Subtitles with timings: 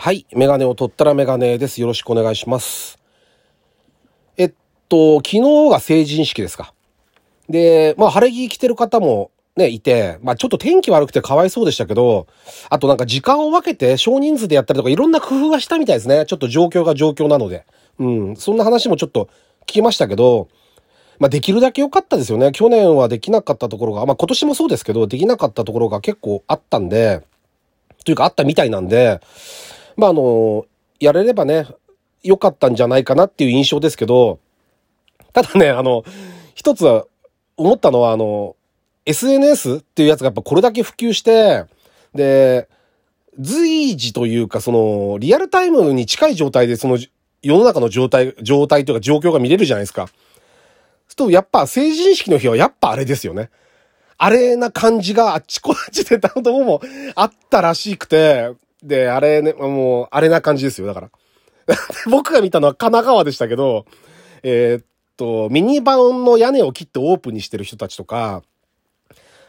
[0.00, 0.26] はい。
[0.32, 1.80] メガネを取ったらメガネです。
[1.80, 3.00] よろしくお願いします。
[4.36, 4.52] えっ
[4.88, 5.40] と、昨日
[5.70, 6.72] が成人式ですか。
[7.48, 12.28] で、まあ、晴れ着着てる方もね、いて、まあ、ちょっと天気悪くてかわいそうでしたけど、
[12.70, 16.26] あとなんか時間を分けて少人数でやったりとかいろんな工夫がしたみたいですね。
[16.26, 17.66] ちょっと状況が状況なので。
[17.98, 18.36] うん。
[18.36, 19.28] そんな話もちょっと
[19.62, 20.46] 聞きましたけど、
[21.18, 22.52] まあ、できるだけ良かったですよね。
[22.52, 27.24] 去年はできなかったところが、まあ、今年もそうですけど、できなかったところが結構あったんで、
[28.04, 29.20] というかあったみたいなんで、
[29.98, 30.64] まあ、あの、
[30.98, 31.66] やれればね、
[32.22, 34.38] 良かったんじゃないかなっていう印象ですけど、
[35.34, 36.04] ただね、あの、
[36.54, 36.86] 一つ
[37.56, 38.56] 思ったのは、あの、
[39.04, 41.64] SNS っていうやつがやっぱこれだけ普及して、
[42.14, 42.68] で、
[43.38, 46.98] 随時というか、その、リアルタイムに近い状態で、その、
[47.42, 50.08] 世の中の状態、状態というか状況が見れるじゃないですか。
[51.18, 53.50] と、やっぱ成人式の日はやっぱあれですよね。
[54.16, 56.80] あれな感じがあっちこっちでたとこも
[57.14, 61.10] あったらしくて、で、あれね、もう、あれな感じですよ、だから。
[62.10, 63.86] 僕が見たのは神奈川でしたけど、
[64.42, 64.84] えーっ
[65.16, 68.42] と、ミニバンの屋根を切ってオープンにしてる人たちとか、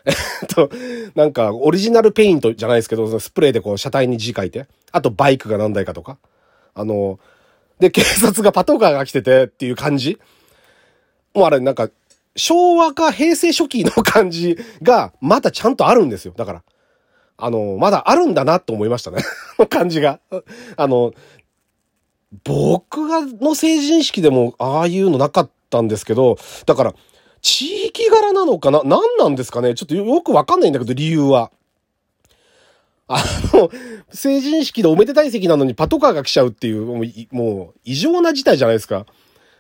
[0.06, 0.70] えっと、
[1.16, 6.18] なんか、オリジナルペイントじゃないですけど、スプレーでこう、車体に字書いて、あとバイクが何台かとか、
[6.74, 7.20] あの、
[7.80, 10.20] で、警察がパトカーが来ててっていう感じ
[11.34, 11.90] もうあれ、なんか、
[12.36, 16.34] 昭和か平成初期の感じが、まだちゃんとあるんですよ。
[16.36, 16.64] だから。
[17.40, 19.24] あの、まだあるんだなと思いましたね。
[19.70, 20.20] 感じが。
[20.76, 21.14] あの、
[22.44, 26.94] 僕がの成人式でもああいうのなかったんですけど、だから、
[27.42, 28.82] 地域柄なのかな？
[28.84, 29.74] 何なんですかね？
[29.74, 31.52] ちょっとよくわかんないんだけど、理由は。
[33.08, 33.24] あ
[33.54, 33.72] の、
[34.12, 39.08] 成人式でおめでたい席なのにパトカーが来ちゃうっていう、もう、もう異常な事態じゃないですか。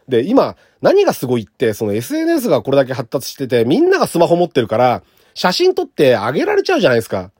[0.07, 7.31] で、今、何がすごいって、その SNS がこれだけ発達してて、みんながスマホ持ってるから、写真撮ってあげられちゃうじゃないですか。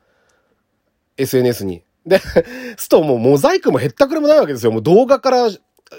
[1.20, 1.84] SNS に。
[2.06, 2.20] で、
[2.78, 4.72] すともうモザイクも減ったくれもないわけですよ。
[4.72, 5.50] もう動画から、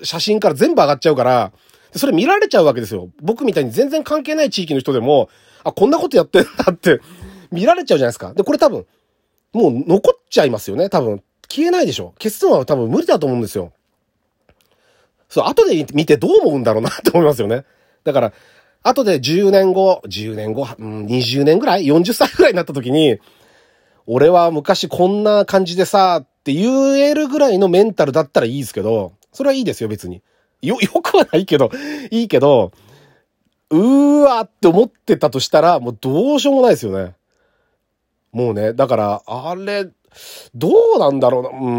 [0.02, 1.52] 写真から全部上がっちゃうから、
[1.96, 3.10] それ見られちゃうわけですよ。
[3.20, 5.28] 僕みたいに全然関係ない地域の人でも、
[5.64, 7.00] あ、こんなことやってんだって、
[7.50, 8.32] 見られちゃうじゃないですか。
[8.34, 8.86] で、これ多分、
[9.52, 10.88] もう残っちゃいますよね。
[10.88, 12.14] 多分、消えないでしょ。
[12.18, 13.72] 消すのは多分無理だと思うんですよ。
[15.28, 17.64] そう、後で見てどう思うんだろうなって思いますよね。
[18.04, 18.32] だから、
[18.82, 23.18] 後で10年後、10年後、うん、20年ぐらい ?40 歳ぐらいになった時に、
[24.06, 30.22] 俺は昔こんな感じでさ、って言えるぐらいのメンタルだったらいいですけど、それはいいですよ、別に。
[30.62, 31.70] よ、 よくはないけど、
[32.10, 32.72] いいけど、
[33.70, 37.14] うーわって思ってたとしたら、もうどうしようもないですよね。
[38.32, 39.88] もうね、だから、あれ、
[40.54, 41.50] どうなんだろうな。
[41.50, 41.70] う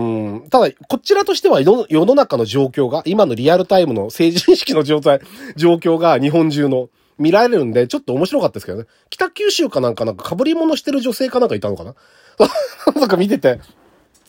[0.45, 0.49] ん。
[0.49, 5.19] ただ、こちらとしては世世の中の状況が、今のリアルタイムの成人式の状態、
[5.55, 6.89] 状況が日本中の
[7.21, 8.85] 見られるんで、ちょっと面白かったですけどね。
[9.09, 11.95] 北九州かなんかなんか被り物してる女性かなんかいたのかな？
[12.95, 13.59] なんか見てて、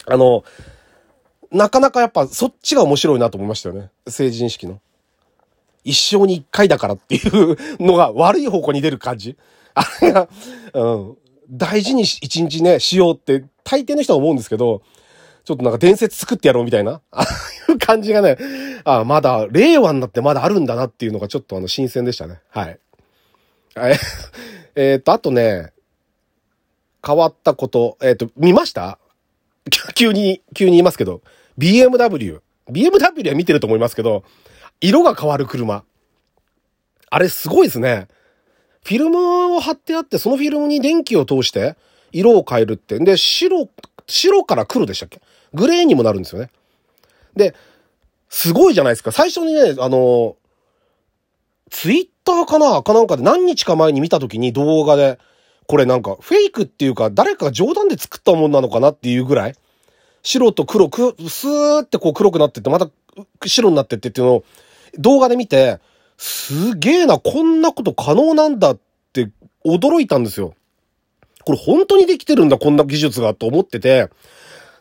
[0.07, 0.45] あの、
[1.51, 3.91] なかなかやっぱそっちが面白いなと思いましたよね。
[4.07, 4.81] 成人式の。
[5.85, 9.37] 一生に一回だからっていうのが悪い方向に出る感じ。
[9.75, 10.29] あれが、
[10.75, 11.17] うん。
[11.51, 14.83] 大事にし一日ね、しようって大抵の人は思うんですけど、
[15.45, 18.37] ちょっとなんか伝説作ってやろうみたいな、 ああいう感じがね、
[18.85, 22.41] ああまだ、令和になってまだあるんだなっていうのがちょっとあの新鮮でしたね。
[22.51, 22.79] はい。
[23.77, 23.99] え、
[24.77, 25.73] えっと、あとね、
[27.05, 28.99] 変わったこと、えーっと、見ました？
[29.95, 31.21] 急に、急に言いますけど、
[31.59, 32.41] BMW。
[32.71, 34.25] BMW は見てると思いますけど、
[34.81, 35.85] 色が変わる車。
[37.11, 38.09] あれすごいですね。
[38.85, 41.77] フィルムを貼ってあって、そのフィルムに電気を通して、
[42.13, 42.99] 色を変えるって。
[42.99, 43.69] で、白、
[44.07, 45.21] 白から黒でしたっけ？
[45.55, 46.51] グレーにもなるんですよね。
[47.37, 47.55] で、
[48.29, 49.13] すごいじゃないですか。
[49.13, 50.37] 最初にね、あの、
[51.71, 52.83] ツイッターかな？
[52.83, 55.19] かなんかで何日か前に見た時に動画で、
[55.67, 59.55] これなんかフェイクっていうか誰かが冗談で作ったもんなのかなっていうぐらい、
[60.23, 62.91] 白と黒く、スーってこう黒くなってって、また
[63.47, 64.45] 白になってってっていうのを
[64.99, 65.81] 動画で見て、
[66.19, 68.79] すげえな、こんなこと可能なんだっ
[69.13, 69.31] て
[69.65, 70.55] 驚いたんですよ。
[71.45, 74.09] これ本当にできてるんだ、こんな技術が、と思ってて。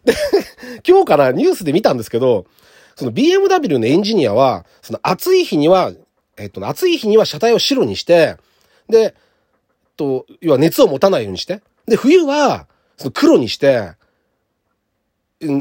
[0.05, 0.13] で、
[0.88, 2.45] 今日からニュースで見たんですけど、
[2.95, 5.91] その BMW のエンジニアは、その暑い日には、
[6.38, 8.38] えっと、暑い日には車体を白にして、
[8.89, 9.15] で、
[9.97, 13.94] と、要は熱を持たないようにして、で、冬は、その黒にして、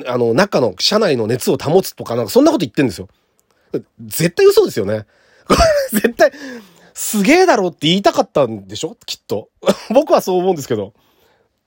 [0.06, 3.08] あの、中の、車内の熱を保つとか、なんかそんなこと言ってんですよ。
[4.00, 5.06] 絶対嘘ですよね。
[5.92, 6.32] 絶対、
[7.02, 8.94] すげえだろって言いたかったんでしょ？
[9.06, 9.48] きっと。
[9.88, 10.92] 僕はそう思うんですけど。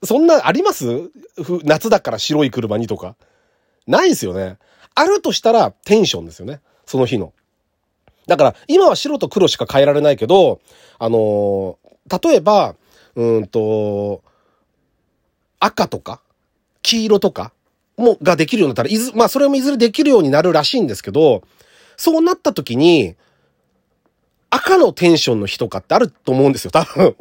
[0.03, 1.09] そんな、あります？
[1.63, 3.15] 夏だから白い車にとか。
[3.87, 4.57] ないですよね。
[4.93, 6.61] あるとしたらテンションですよね。
[6.85, 7.33] その日の。
[8.27, 10.61] だから、今は白と黒しか変えられないけど、
[10.99, 12.75] あのー例えば、
[13.15, 14.21] うんと、
[15.59, 16.21] 赤とか、
[16.81, 17.53] 黄色とか、
[17.97, 21.43] も、ができるようになったら、いず、まあそれもいずれできるようになるらしいんですけど、
[21.95, 23.15] そうなった時に、
[24.53, 27.15] 赤のテンションの日とかってあると思うんですよ、多分。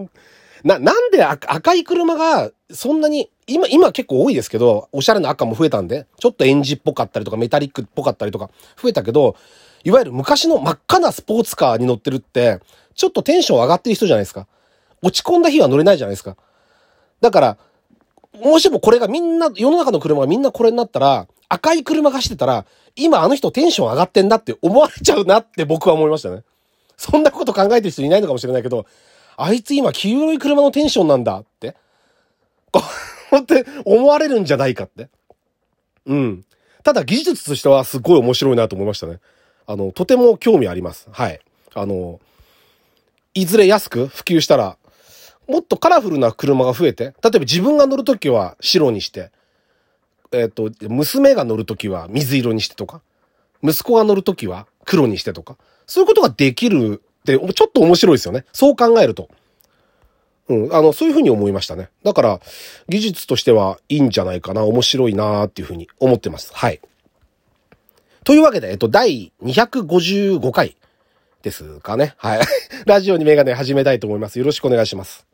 [0.64, 8.50] な、なんで赤い車がそんなに、今、今結構多いですけど、おしゃれな赤も増えたんで、ちょっとエンジっぽかったりとかメタリックっぽかったりとか
[8.80, 9.36] 増えたけど、
[9.82, 12.60] いわゆる昔の真っ赤なスポーツカーに乗ってるって、
[12.94, 14.46] ちょっとテンション上がってる人じゃないですか。
[15.02, 16.36] 落ち込んだ日は乗れないじゃないですか。
[17.20, 17.58] だから、
[18.40, 26.42] もしもこれがみんな、世の中の車がみんなこれになったら、赤い車が走ってたら、今あの人テンション上がってんだって思われちゃうなって僕は思いましたね。
[27.02, 28.86] そんなこと考えてる人いないのかもしれないけど、
[29.36, 31.74] あいつ今黄色い車のテンションなんだって。
[32.70, 32.80] こ
[33.32, 35.08] うって思われるんじゃないかって。
[36.06, 36.44] うん。
[36.84, 39.18] ただ技術としてはすごい面白いなと思いましたね。
[39.66, 41.08] あの、とても興味あります。
[41.10, 41.40] はい。
[41.74, 42.20] あの、
[43.34, 44.76] いずれ安く普及したら、
[45.48, 49.32] もっとカラフルな車が増えて、例えば自分が乗るときは白にして、
[50.30, 53.02] えっ、ー、と、娘が乗るときは水色にしてとか、
[53.62, 55.56] 息子が乗るときは黒にしてとか、
[55.92, 58.46] そういうことができるって、ちょっと面白いですよね。
[58.54, 59.28] そう考えると。
[60.48, 61.90] うん、あの、そういうふうに思いましたね。
[62.02, 62.40] だから、
[62.88, 66.50] 技術としてはいいんじゃないかな、面白いなっていうふうに思ってます。
[66.54, 66.80] はい。
[68.24, 70.78] というわけで、えっと、第255回
[71.42, 72.14] ですかね。
[72.16, 72.40] はい。
[72.86, 74.38] ラジオにメガネ始めたいと思います。
[74.38, 75.26] よろしくお願いします。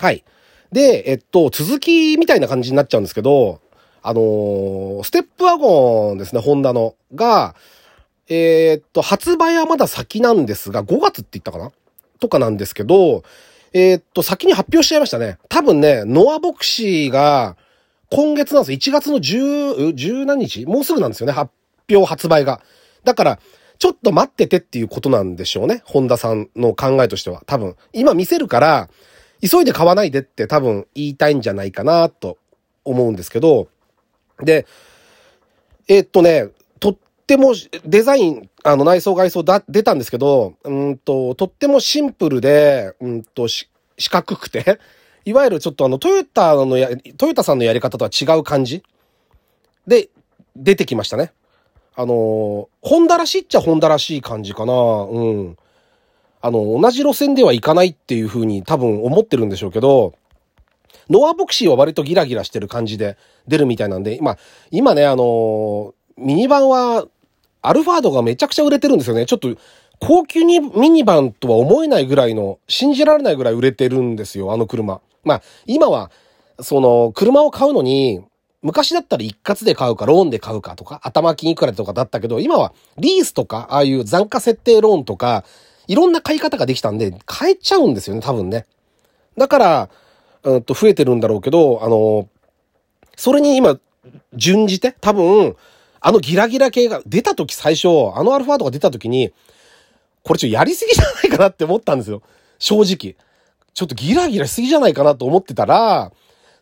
[0.00, 0.22] はい。
[0.70, 3.60] で、えっと、続きみたいな感じになっちゃうんですけど、
[4.04, 6.94] あのー、ステップワゴンですね、ホンダの。
[7.12, 7.56] が、
[8.28, 11.70] えー、っと、発売はまだ先なんですが、5月って言ったかな？
[12.18, 13.22] とかなんですけど、
[13.72, 15.38] えー、っと、先に発表しちゃいましたね。
[15.48, 17.56] 多分ね、ノアボクシーが、
[18.10, 18.78] 今月なんですよ。
[18.78, 20.64] 1月の10、10何日？
[20.66, 21.32] もうすぐなんですよね。
[21.32, 21.52] 発
[21.90, 22.60] 表発売が。
[23.04, 23.38] だから、
[23.78, 25.82] ちょっと待っててっていうことなんでしょうね。
[25.84, 27.42] ホンダさんの考えとしては。
[27.46, 27.76] 多分。
[27.92, 28.88] 今見せるから、
[29.42, 32.38] 急いで買わないでって多分言いたいんじゃないかなと
[32.84, 33.68] 思うんですけど。
[34.42, 34.66] で、
[35.88, 36.48] えー、っとね、
[37.26, 43.68] ってもデザイン、あの内装外装だ、出たんですけど、うんと、とってもシンプルで、うんと、四
[44.08, 44.78] 角くて、
[45.26, 48.84] いわゆるちょっとあの、トヨタのや、トヨタさんのやり方とは違う感じ
[49.88, 50.08] で、
[50.54, 51.32] 出てきましたね。
[51.96, 54.72] あの、ホンダらしいっちゃホンダらしい感じかな。
[54.72, 55.56] うん。
[56.40, 60.14] あの、同じ路線ではいかないっていう風に多分思ってるんでしょうけど、
[61.10, 63.16] ノアボクシーは割とギラギラしてる感じで
[63.48, 64.38] 出るみたいなんで、まあ、
[64.70, 67.06] 今ね、あの、ミニバンは、
[67.68, 69.26] アルファードがめちゃくちゃ売れてるんですよね。
[69.26, 69.54] ちょっと、
[69.98, 75.00] 高級にミニバンとは思えないぐらいの、信じられないぐらい売れてるんですよ、あの車。
[75.24, 76.10] まあ、今は、
[76.60, 78.22] その、車を買うのに、
[78.62, 85.44] 昔だったら一括で買うか、ローンで買うかとか、頭金いくらとかだったけど、今はリースとか、ああいう残価設定ローンとか、
[85.86, 88.66] いろんな買い方ができたんで、買えちゃうんですよね、多分ね。
[89.36, 89.88] だから、
[90.42, 92.28] うんと、増えてるんだろうけど、あの、
[93.16, 93.78] それに今、
[94.34, 95.56] 準じて、多分、
[96.06, 99.32] あのギラギラ系が出た時最初、あのアルファードが出た時に、
[100.22, 102.22] これちょっとやりすぎじゃないかなって思ったんですよ。
[102.60, 103.16] 正直。
[103.74, 106.12] ちょっとギラギラしすぎじゃないかなと思ってたら、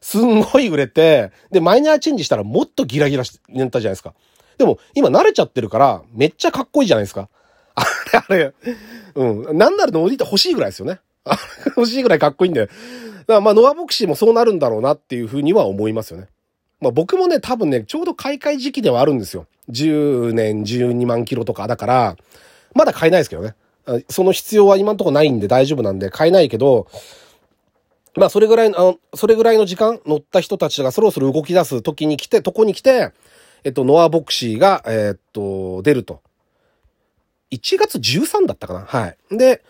[0.01, 4.15] すんごい売れて、で、マイナーチェンジしたらもっとギラギラし、ねったじゃないですか。
[4.57, 7.29] でも、今慣れちゃってるから、めっちゃかっこいいじゃないですか。
[7.75, 7.85] あ
[8.31, 8.55] れ、あれ、
[9.15, 9.59] うん。
[9.59, 11.01] なんなら乗りて欲しいぐらいですよね。
[11.77, 12.61] 欲しいぐらいかっこいいんで。
[12.63, 12.73] だか
[13.27, 16.29] らまあ、ノアボクシーもそうなるんだろうなっていうふうには思いますよね。
[16.85, 19.47] まあ僕もね、多分ね、ちょうど買い替え時期ではあるんですよ。
[19.71, 22.17] 10年12万キロとかだから、
[22.75, 23.55] まだ買えないですけどね。
[24.11, 26.87] その必要は今んとこないんで大丈夫なんで買えないけど、
[28.17, 33.13] まあそれぐらいの、あの、それぐらいの時間乗った人たちがそろそろ動き出す時に来て、とこに来て、
[33.65, 36.21] えっと、ノアボクシーが、えー、っと、出ると。
[37.51, 39.17] 1月13だったかなはい。
[39.31, 39.63] で、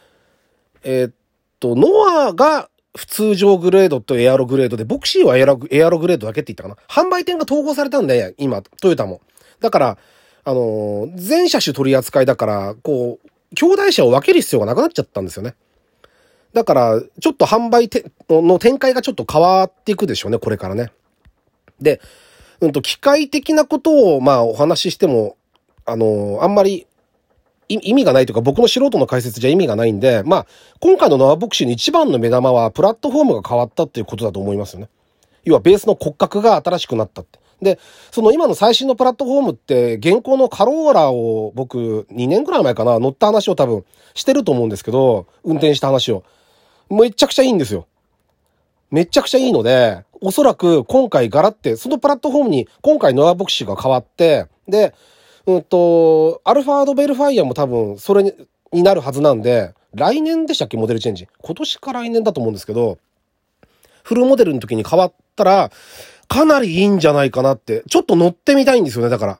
[0.82, 1.12] えー、っ
[1.60, 9.20] と、ノアが普通常グレードとエアログレードで、ボクシーはエアロエアログレードだけって言ったかな販売店が統合されたんで、今、トヨタも。
[9.60, 9.98] だから、
[10.44, 15.54] あのー、全車種取り扱いだから、こう、兄弟車を分ける必要がなくなっちゃったんですよね。
[16.52, 20.92] だから、ちょっと販売ての展開がちょっと変わっていくでしょうね、これからね。
[21.80, 22.00] で、
[22.60, 25.36] うんと、機械的なことを、まあ、お話ししても、
[25.84, 26.86] あの、あんまり、
[27.68, 30.46] 意味がないというか、僕の素人の解説じゃ意味がないんで、まあ、
[30.80, 34.88] 今回のノアボクシーの一番の目玉は、プラットフォームが変わったっていうことだと思いますよね。
[35.44, 37.38] 要は、ベースの骨格が新しくなったって。
[37.62, 37.78] で、
[38.10, 46.24] その今の最新のプラットフォームって、現行のカローラを僕2年くらい前かな、乗った話を多分してると思うんですけど、運転した話を。
[46.90, 47.86] めちゃくちゃいいんですよ。
[48.90, 54.94] めちゃくちゃいいので、おそらく今回ガラって、そのプラットフォームに今回ノアボクシーが変わって、で、
[55.46, 58.32] うんと、アルファードベルファイアも多分それに
[58.72, 60.76] になるはずなんで、来年でしたっけ？
[60.76, 61.28] モデルチェンジ。
[61.40, 62.98] 今年か来年だと思うんですけど、
[64.02, 65.70] フルモデルの時に変わったら、
[66.26, 69.38] かなりいいんじゃないかなって、ちょっと乗ってみたいんですよね、だから。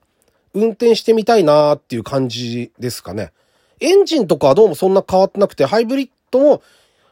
[0.53, 3.33] 運転してみたいなーっていう感じですかね。
[3.81, 6.63] エンジンとかはどうもそんな変わってなくて、ハイブリッドも、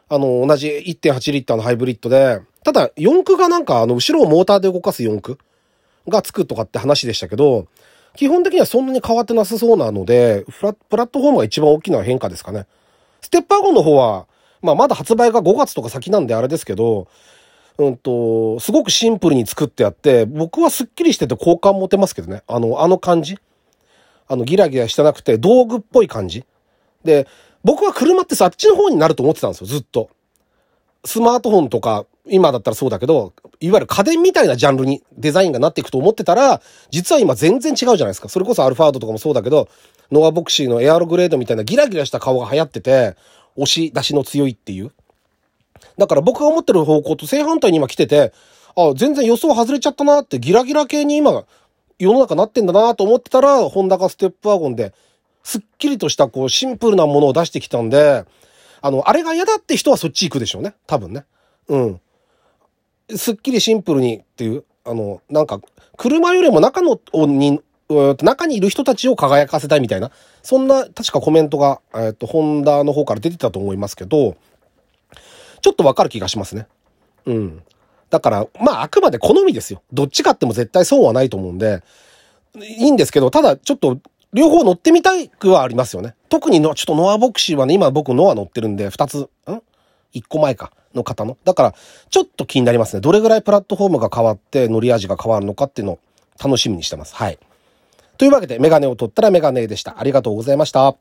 [0.07, 5.37] あの、同じ1.8リッターのハイブリッドで、ただ、四駆がなんか、あの、後ろをモーターで動かす四駆
[6.07, 7.67] がつくとかって話でしたけど、
[8.15, 10.45] 基本的にはそんなに変わってなさそうなので、
[10.89, 12.67] プラットフォームが一番大きな変化ですかね。
[13.21, 14.27] ステッパーゴンの方は、
[14.61, 17.07] まあ、まだ発売が5月とか先なんであれですけど、
[17.77, 22.43] うんと、すごくシンプルに作ってあって、僕はスッキリしてて好感持てますけどね。
[22.47, 23.39] あの、あの感じ。
[24.27, 26.45] あの、ギラギラしてなくて、道具っぽい感じ。
[27.03, 27.27] で、
[27.63, 30.09] 僕は車ってさ、あっちの方になると思ってたんですよ、ずっと。
[31.03, 38.29] スマートフォンとか、今だったらそうだけど、いわゆる家電みたいなジャンルにデザインがなっていくと思ってたら、実は今全然違うじゃないですか。
[38.29, 39.67] それこそアルファードとかもそうだけど、
[40.11, 43.15] ノアボクシーのエアログレードみたいなギラギラした顔が流行ってて、
[43.55, 44.91] 押し出しの強いっていう。
[45.97, 48.33] だから僕が思ってる方向と正反対に今来てて、
[48.75, 51.45] あ、全然予想外れちゃったなってギラギラ系に今
[51.99, 54.93] 世の中なってんだなと思ってたら、ホンダがステップワゴンで、
[55.43, 58.25] すっきりとしたこうシンプルなものを出してきたんで、
[58.81, 60.73] あの、あれが嫌だって人はそっち行くでしょうね。
[60.87, 61.25] 多分ね。
[61.67, 62.01] うん。
[63.09, 65.59] すっきりシンプルにっていう、あの、なんか、
[65.97, 67.61] 車よりも中の、に、
[68.21, 74.35] 中にいる人たちを輝かせたいみたいな、そんな、確かコメントが、えっと、ホンダの方から出てたと思いますけど、
[75.61, 76.67] ちょっとわかる気がしますね。
[77.25, 77.63] うん。
[78.09, 79.81] だから、まあ、あくまで好みですよ。
[79.91, 81.83] どっちかっても絶対損はないと思うんで、
[82.55, 83.99] いいんですけど、ただ、ちょっと、
[84.33, 86.15] 両方乗ってみたいくはありますよね。
[86.27, 89.27] 特にの、ちょっとノアボクシーはね、今僕ノア乗ってるんで、二つ、ん？
[90.11, 90.71] 一個前か。
[90.95, 91.37] の方の。
[91.43, 91.75] だから、
[92.09, 93.01] ちょっと気になりますね。
[93.01, 95.99] どれぐらいプラットフォームが変わって、乗り味が変わるのかっていうのを
[96.43, 97.15] 楽しみにしてます。
[97.15, 97.39] はい。
[98.17, 99.99] というわけで、メガネを取ったらメガネでした。
[99.99, 100.95] ありがとうございました。